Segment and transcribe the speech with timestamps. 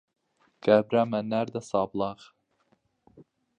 [0.63, 2.19] کابرامان ناردە سابڵاغ.